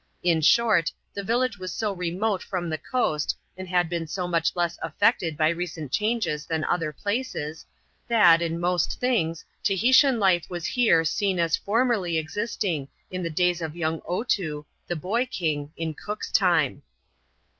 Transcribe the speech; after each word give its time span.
In 0.23 0.41
short, 0.41 0.91
the 1.13 1.21
village 1.23 1.59
was 1.59 1.71
so 1.71 1.93
remote 1.93 2.41
from 2.41 2.71
the 2.71 2.79
coast, 2.79 3.37
and 3.55 3.67
had 3.69 3.87
been 3.87 4.07
so 4.07 4.27
much 4.27 4.55
less 4.55 4.79
affected 4.81 5.37
by 5.37 5.49
recent 5.49 5.91
changes 5.91 6.47
than 6.47 6.63
other 6.63 6.91
places, 6.91 7.67
that, 8.07 8.41
in 8.41 8.59
most 8.59 8.99
things, 8.99 9.45
Tahitian 9.63 10.19
life 10.19 10.47
was 10.49 10.65
here 10.65 11.05
seen 11.05 11.37
as 11.37 11.55
formerly 11.55 12.17
existing 12.17 12.87
in 13.11 13.21
the 13.21 13.29
days 13.29 13.61
of 13.61 13.75
young 13.75 14.01
Otoo, 14.09 14.63
the 14.87 14.95
boy 14.95 15.27
king, 15.27 15.71
in 15.77 15.93
Coca's 15.93 16.31
time. 16.31 16.81